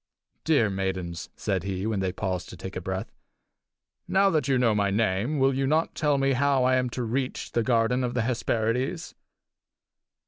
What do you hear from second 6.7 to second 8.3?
am to reach the garden of the